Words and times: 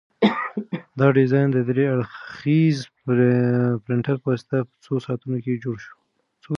دا 0.99 1.07
ډیزاین 1.17 1.47
د 1.51 1.57
درې 1.69 1.83
اړخیزه 1.93 2.85
پرنټر 3.85 4.15
په 4.21 4.27
واسطه 4.31 4.57
په 4.69 4.73
څو 4.85 4.93
ساعتونو 5.05 5.37
کې 5.43 5.61
جوړ 5.63 5.77
شو. 5.85 5.95